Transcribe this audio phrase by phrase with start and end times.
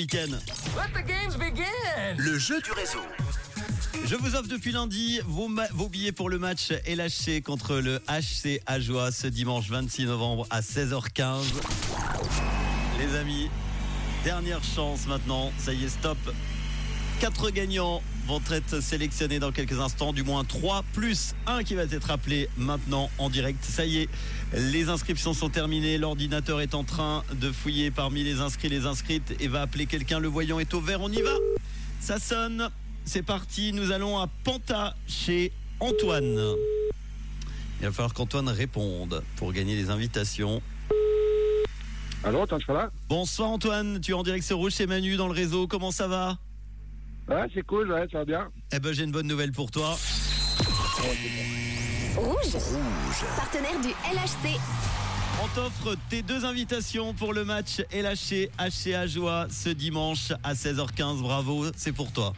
[0.00, 0.30] week-end.
[0.76, 1.64] Let the games begin.
[2.18, 3.00] Le jeu du réseau.
[4.04, 9.10] Je vous offre depuis lundi vos billets pour le match LHC contre le HC Ajoie
[9.10, 11.42] ce dimanche 26 novembre à 16h15.
[13.00, 13.50] Les amis,
[14.22, 15.50] dernière chance maintenant.
[15.58, 16.18] Ça y est, stop.
[17.18, 21.84] Quatre gagnants vont être sélectionnés dans quelques instants, du moins trois plus un qui va
[21.84, 23.64] être appelé maintenant en direct.
[23.64, 24.08] Ça y est,
[24.52, 25.96] les inscriptions sont terminées.
[25.96, 30.18] L'ordinateur est en train de fouiller parmi les inscrits, les inscrites et va appeler quelqu'un.
[30.18, 31.00] Le voyant est au vert.
[31.00, 31.32] On y va.
[32.00, 32.68] Ça sonne.
[33.06, 33.72] C'est parti.
[33.72, 36.38] Nous allons à Panta chez Antoine.
[37.80, 40.60] Il va falloir qu'Antoine réponde pour gagner les invitations.
[42.24, 45.16] Allô, attends, je suis là Bonsoir Antoine, tu es en direct sur Rouge, c'est Manu
[45.16, 45.66] dans le réseau.
[45.66, 46.36] Comment ça va?
[47.28, 48.48] Ouais, c'est cool, ouais, ça va bien.
[48.72, 49.96] Eh ben j'ai une bonne nouvelle pour toi.
[52.16, 52.52] Rouge.
[53.36, 54.58] Partenaire du LHC.
[55.42, 61.20] On t'offre tes deux invitations pour le match LHC HCA Joie ce dimanche à 16h15.
[61.20, 62.32] Bravo, c'est pour toi.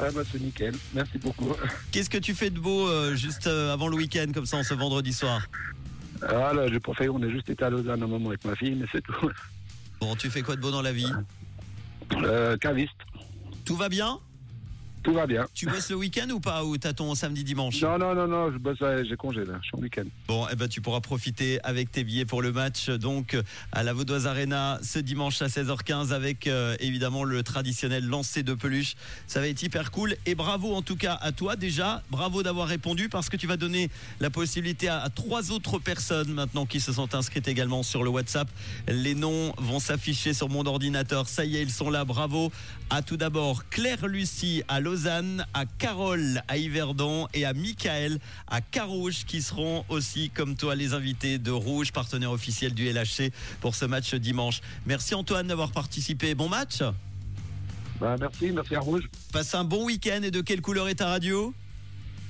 [0.00, 0.74] Ouais, bah, c'est nickel.
[0.94, 1.52] Merci beaucoup.
[1.90, 4.62] Qu'est-ce que tu fais de beau euh, juste euh, avant le week-end comme ça en
[4.62, 5.42] ce vendredi soir?
[6.22, 8.54] Ah, là, j'ai pas fait, on a juste été à Lausanne un moment avec ma
[8.54, 9.30] fille, mais c'est tout.
[10.00, 11.12] Bon, tu fais quoi de beau dans la vie?
[12.12, 12.92] Euh, caviste,
[13.64, 14.20] Tout va bien
[15.04, 15.46] tout va bien.
[15.54, 17.80] Tu bosses le week-end ou pas Ou t'as ton samedi dimanche?
[17.82, 20.04] Non, non, non, non, je bosse, j'ai congé, là, je suis en week-end.
[20.26, 23.36] Bon, eh ben, tu pourras profiter avec tes billets pour le match donc
[23.70, 28.54] à la Vaudoise Arena ce dimanche à 16h15 avec euh, évidemment le traditionnel lancer de
[28.54, 28.94] peluche.
[29.26, 32.02] Ça va être hyper cool et bravo en tout cas à toi déjà.
[32.10, 36.32] Bravo d'avoir répondu parce que tu vas donner la possibilité à, à trois autres personnes
[36.32, 38.48] maintenant qui se sont inscrites également sur le WhatsApp.
[38.88, 41.28] Les noms vont s'afficher sur mon ordinateur.
[41.28, 42.06] Ça y est, ils sont là.
[42.06, 42.50] Bravo
[42.90, 48.60] à tout d'abord Claire Lucie à Lausanne, à Carole à Yverdon et à Michael à
[48.60, 53.74] Carouge qui seront aussi comme toi les invités de Rouge, partenaire officiel du LHC pour
[53.74, 54.60] ce match dimanche.
[54.86, 56.36] Merci Antoine d'avoir participé.
[56.36, 56.78] Bon match.
[58.00, 59.02] Bah, merci, merci à Rouge.
[59.32, 61.52] Passe un bon week-end et de quelle couleur est ta radio?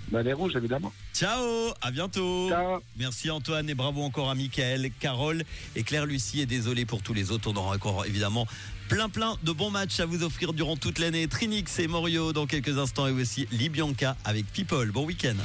[0.08, 0.92] Bah, les Rouges, évidemment.
[1.14, 2.48] Ciao, à bientôt.
[2.48, 2.80] Ciao.
[2.96, 5.44] Merci Antoine et bravo encore à Michael, Carole
[5.76, 7.50] et Claire Lucie et désolé pour tous les autres.
[7.50, 8.46] On aura encore évidemment
[8.88, 11.26] plein plein de bons matchs à vous offrir durant toute l'année.
[11.26, 14.90] Trinix et Morio dans quelques instants et aussi Libianca avec People.
[14.90, 15.36] Bon week-end.